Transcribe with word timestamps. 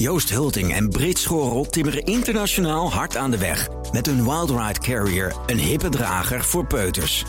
Joost 0.00 0.30
Hulting 0.30 0.74
en 0.74 0.88
Brit 0.88 1.18
Schorel 1.18 1.66
timmeren 1.66 2.04
internationaal 2.04 2.92
hard 2.92 3.16
aan 3.16 3.30
de 3.30 3.38
weg. 3.38 3.68
Met 3.92 4.06
hun 4.06 4.24
Wildride 4.24 4.80
Carrier, 4.80 5.34
een 5.46 5.58
hippe 5.58 5.88
drager 5.88 6.44
voor 6.44 6.66
peuters. 6.66 7.24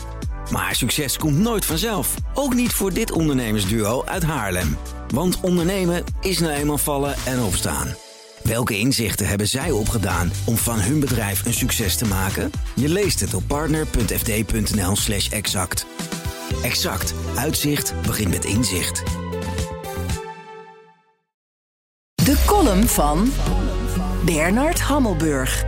Maar 0.50 0.74
succes 0.74 1.16
komt 1.16 1.38
nooit 1.38 1.64
vanzelf. 1.64 2.14
Ook 2.34 2.54
niet 2.54 2.72
voor 2.72 2.92
dit 2.92 3.10
ondernemersduo 3.10 4.04
uit 4.04 4.22
Haarlem. 4.22 4.76
Want 5.14 5.40
ondernemen 5.40 6.04
is 6.20 6.38
nou 6.38 6.52
eenmaal 6.52 6.78
vallen 6.78 7.14
en 7.26 7.42
opstaan. 7.42 7.94
Welke 8.42 8.78
inzichten 8.78 9.26
hebben 9.26 9.48
zij 9.48 9.70
opgedaan 9.70 10.32
om 10.44 10.56
van 10.56 10.80
hun 10.80 11.00
bedrijf 11.00 11.46
een 11.46 11.54
succes 11.54 11.96
te 11.96 12.06
maken? 12.06 12.50
Je 12.74 12.88
leest 12.88 13.20
het 13.20 13.34
op 13.34 13.42
partner.fd.nl/slash 13.46 15.28
exact. 15.28 15.86
Exact. 16.62 17.14
Uitzicht 17.36 17.94
begint 18.02 18.30
met 18.30 18.44
inzicht. 18.44 19.21
Column 22.62 22.88
van 22.88 23.32
Bernard 24.24 24.80
Hammelburg. 24.80 25.64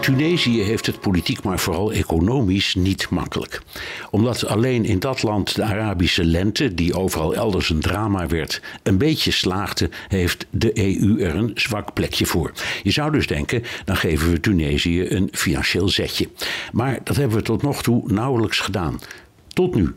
Tunesië 0.00 0.62
heeft 0.62 0.86
het 0.86 1.00
politiek, 1.00 1.42
maar 1.42 1.58
vooral 1.58 1.92
economisch 1.92 2.74
niet 2.74 3.10
makkelijk. 3.10 3.62
Omdat 4.10 4.46
alleen 4.46 4.84
in 4.84 4.98
dat 4.98 5.22
land 5.22 5.54
de 5.54 5.62
Arabische 5.62 6.24
lente, 6.24 6.74
die 6.74 6.94
overal 6.94 7.34
elders 7.34 7.70
een 7.70 7.80
drama 7.80 8.26
werd, 8.26 8.62
een 8.82 8.98
beetje 8.98 9.30
slaagde, 9.30 9.90
heeft 10.08 10.46
de 10.50 10.78
EU 10.78 11.22
er 11.22 11.34
een 11.34 11.50
zwak 11.54 11.92
plekje 11.94 12.26
voor. 12.26 12.52
Je 12.82 12.90
zou 12.90 13.12
dus 13.12 13.26
denken, 13.26 13.62
dan 13.84 13.96
geven 13.96 14.30
we 14.30 14.40
Tunesië 14.40 15.10
een 15.10 15.28
financieel 15.32 15.88
zetje. 15.88 16.28
Maar 16.72 16.98
dat 17.04 17.16
hebben 17.16 17.36
we 17.36 17.42
tot 17.42 17.62
nog 17.62 17.82
toe 17.82 18.12
nauwelijks 18.12 18.60
gedaan. 18.60 19.00
Tot 19.48 19.74
nu. 19.74 19.94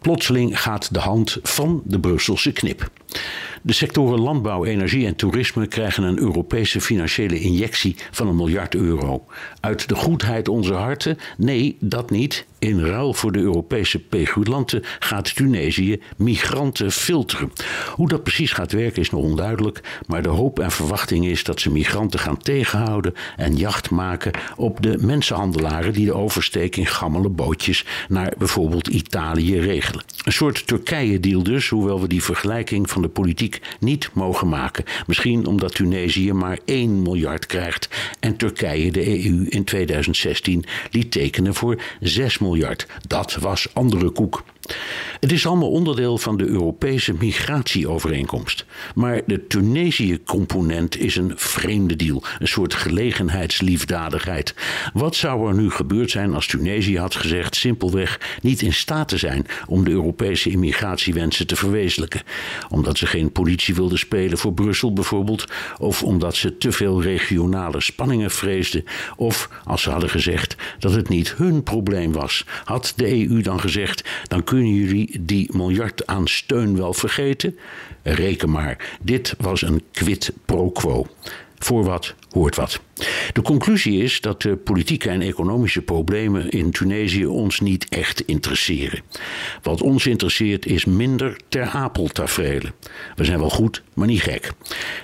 Plotseling 0.00 0.60
gaat 0.60 0.94
de 0.94 1.00
hand 1.00 1.38
van 1.42 1.82
de 1.84 2.00
Brusselse 2.00 2.52
knip. 2.52 2.90
De 3.62 3.72
sectoren 3.72 4.20
landbouw, 4.20 4.64
energie 4.64 5.06
en 5.06 5.16
toerisme 5.16 5.66
krijgen 5.66 6.02
een 6.02 6.18
Europese 6.18 6.80
financiële 6.80 7.40
injectie 7.40 7.96
van 8.10 8.28
een 8.28 8.36
miljard 8.36 8.74
euro. 8.74 9.24
Uit 9.60 9.88
de 9.88 9.94
goedheid 9.94 10.48
onze 10.48 10.74
harten? 10.74 11.18
Nee, 11.36 11.76
dat 11.80 12.10
niet. 12.10 12.46
In 12.58 12.80
ruil 12.80 13.14
voor 13.14 13.32
de 13.32 13.38
Europese 13.38 13.98
pegulanten 13.98 14.82
gaat 14.98 15.34
Tunesië 15.34 16.00
migranten 16.16 16.92
filteren. 16.92 17.52
Hoe 17.94 18.08
dat 18.08 18.22
precies 18.22 18.52
gaat 18.52 18.72
werken 18.72 19.02
is 19.02 19.10
nog 19.10 19.22
onduidelijk, 19.22 19.80
maar 20.06 20.22
de 20.22 20.28
hoop 20.28 20.58
en 20.58 20.70
verwachting 20.70 21.26
is 21.26 21.44
dat 21.44 21.60
ze 21.60 21.70
migranten 21.70 22.20
gaan 22.20 22.38
tegenhouden 22.38 23.14
en 23.36 23.56
jacht 23.56 23.90
maken 23.90 24.32
op 24.56 24.82
de 24.82 24.98
mensenhandelaren 25.00 25.92
die 25.92 26.06
de 26.06 26.14
oversteek 26.14 26.76
in 26.76 26.86
gammele 26.86 27.28
bootjes 27.28 27.86
naar 28.08 28.32
bijvoorbeeld 28.38 28.88
Italië 28.88 29.58
regelen. 29.60 30.04
Een 30.24 30.32
soort 30.32 30.66
Turkije-deal 30.66 31.42
dus, 31.42 31.68
hoewel 31.68 32.00
we 32.00 32.08
die 32.08 32.22
vergelijking 32.22 32.90
van 32.90 33.02
de 33.04 33.10
politiek 33.10 33.60
niet 33.80 34.10
mogen 34.12 34.48
maken. 34.48 34.84
Misschien 35.06 35.46
omdat 35.46 35.74
Tunesië 35.74 36.32
maar 36.32 36.58
1 36.64 37.02
miljard 37.02 37.46
krijgt 37.46 37.88
en 38.20 38.36
Turkije 38.36 38.92
de 38.92 39.24
EU 39.24 39.46
in 39.48 39.64
2016 39.64 40.64
liet 40.90 41.10
tekenen 41.10 41.54
voor 41.54 41.82
6 42.00 42.38
miljard. 42.38 42.86
Dat 43.06 43.34
was 43.34 43.68
andere 43.74 44.10
koek. 44.10 44.44
Het 45.20 45.32
is 45.32 45.46
allemaal 45.46 45.70
onderdeel 45.70 46.18
van 46.18 46.36
de 46.36 46.46
Europese 46.46 47.14
migratieovereenkomst. 47.18 48.64
Maar 48.94 49.20
de 49.26 49.46
Tunesië-component 49.46 50.98
is 50.98 51.16
een 51.16 51.32
vreemde 51.36 51.96
deal, 51.96 52.22
een 52.38 52.48
soort 52.48 52.74
gelegenheidsliefdadigheid. 52.74 54.54
Wat 54.92 55.16
zou 55.16 55.48
er 55.48 55.54
nu 55.54 55.70
gebeurd 55.70 56.10
zijn 56.10 56.34
als 56.34 56.46
Tunesië 56.46 56.98
had 56.98 57.14
gezegd 57.14 57.56
simpelweg 57.56 58.38
niet 58.42 58.62
in 58.62 58.72
staat 58.72 59.08
te 59.08 59.16
zijn 59.16 59.46
om 59.66 59.84
de 59.84 59.90
Europese 59.90 60.50
immigratiewensen 60.50 61.46
te 61.46 61.56
verwezenlijken? 61.56 62.22
Omdat 62.68 62.93
ze 62.98 63.06
geen 63.06 63.32
politie 63.32 63.74
wilden 63.74 63.98
spelen 63.98 64.38
voor 64.38 64.52
Brussel 64.52 64.92
bijvoorbeeld, 64.92 65.44
of 65.78 66.02
omdat 66.02 66.36
ze 66.36 66.56
te 66.56 66.72
veel 66.72 67.02
regionale 67.02 67.80
spanningen 67.80 68.30
vreesden, 68.30 68.84
of 69.16 69.48
als 69.64 69.82
ze 69.82 69.90
hadden 69.90 70.10
gezegd 70.10 70.56
dat 70.78 70.92
het 70.92 71.08
niet 71.08 71.34
hun 71.34 71.62
probleem 71.62 72.12
was. 72.12 72.44
Had 72.64 72.92
de 72.96 73.28
EU 73.28 73.40
dan 73.40 73.60
gezegd, 73.60 74.04
dan 74.28 74.44
kunnen 74.44 74.74
jullie 74.74 75.16
die 75.20 75.56
miljard 75.56 76.06
aan 76.06 76.28
steun 76.28 76.76
wel 76.76 76.94
vergeten? 76.94 77.58
Reken 78.02 78.50
maar, 78.50 78.96
dit 79.00 79.34
was 79.38 79.62
een 79.62 79.82
quid 79.92 80.32
pro 80.44 80.70
quo. 80.70 81.06
Voor 81.58 81.84
wat 81.84 82.14
hoort 82.34 82.56
wat. 82.56 82.80
De 83.32 83.42
conclusie 83.42 84.02
is 84.02 84.20
dat 84.20 84.42
de 84.42 84.56
politieke 84.56 85.08
en 85.08 85.20
economische 85.20 85.82
problemen 85.82 86.50
in 86.50 86.70
Tunesië 86.70 87.26
ons 87.26 87.60
niet 87.60 87.86
echt 87.88 88.20
interesseren. 88.20 89.02
Wat 89.62 89.82
ons 89.82 90.06
interesseert 90.06 90.66
is 90.66 90.84
minder 90.84 91.36
ter 91.48 91.66
apel 91.66 92.06
tafereelen. 92.06 92.72
We 93.16 93.24
zijn 93.24 93.38
wel 93.38 93.50
goed, 93.50 93.82
maar 93.92 94.06
niet 94.06 94.22
gek. 94.22 94.52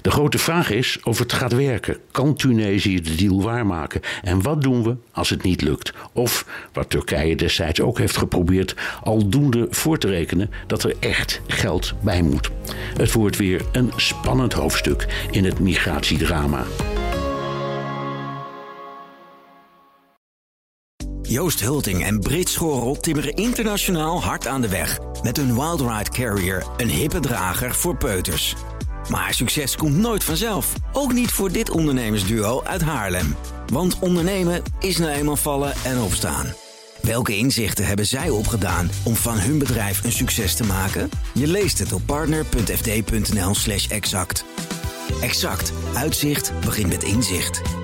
De 0.01 0.11
grote 0.11 0.39
vraag 0.39 0.71
is 0.71 0.99
of 1.03 1.19
het 1.19 1.33
gaat 1.33 1.53
werken. 1.53 1.97
Kan 2.11 2.35
Tunesië 2.35 3.01
de 3.01 3.15
deal 3.15 3.43
waarmaken? 3.43 4.01
En 4.23 4.43
wat 4.43 4.63
doen 4.63 4.83
we 4.83 4.97
als 5.13 5.31
het 5.31 5.43
niet 5.43 5.63
lukt? 5.63 5.93
Of, 6.13 6.47
wat 6.73 6.91
Turkije 6.91 7.37
destijds 7.37 7.81
ook 7.81 7.99
heeft 7.99 8.17
geprobeerd, 8.17 8.75
aldoende 9.03 9.67
voor 9.71 9.99
te 9.99 10.09
rekenen 10.09 10.51
dat 10.67 10.83
er 10.83 10.95
echt 11.01 11.41
geld 11.47 11.95
bij 12.03 12.23
moet. 12.23 12.51
Het 12.97 13.13
wordt 13.13 13.37
weer 13.37 13.63
een 13.73 13.93
spannend 13.97 14.53
hoofdstuk 14.53 15.07
in 15.31 15.45
het 15.45 15.59
migratiedrama. 15.59 16.65
Joost 21.31 21.61
Hulting 21.61 22.05
en 22.05 22.21
Brit 22.21 22.49
Schorel 22.49 22.97
timmeren 23.01 23.35
internationaal 23.35 24.23
hard 24.23 24.47
aan 24.47 24.61
de 24.61 24.69
weg. 24.69 24.99
Met 25.23 25.37
hun 25.37 25.55
Wildride 25.55 26.11
Carrier, 26.11 26.67
een 26.77 26.89
hippe 26.89 27.21
drager 27.21 27.75
voor 27.75 27.97
peuters. 27.97 28.55
Maar 29.11 29.35
succes 29.35 29.77
komt 29.77 29.97
nooit 29.97 30.25
vanzelf. 30.25 30.75
Ook 30.93 31.13
niet 31.13 31.31
voor 31.31 31.53
dit 31.53 31.71
ondernemersduo 31.71 32.63
uit 32.63 32.83
Haarlem. 32.83 33.35
Want 33.73 33.99
ondernemen 33.99 34.63
is 34.81 34.99
nou 34.99 35.11
eenmaal 35.11 35.37
vallen 35.37 35.73
en 35.85 36.01
opstaan. 36.01 36.47
Welke 37.03 37.37
inzichten 37.37 37.87
hebben 37.87 38.07
zij 38.07 38.31
opgedaan 38.31 38.91
om 39.05 39.15
van 39.15 39.39
hun 39.39 39.59
bedrijf 39.59 40.05
een 40.05 40.13
succes 40.13 40.55
te 40.55 40.65
maken? 40.65 41.11
Je 41.35 41.47
leest 41.47 41.79
het 41.79 41.93
op 41.93 42.03
partner.fd.nl/slash 42.07 43.89
exact. 43.89 44.45
Exact. 45.21 45.73
Uitzicht 45.95 46.53
begint 46.61 46.89
met 46.89 47.03
inzicht. 47.03 47.80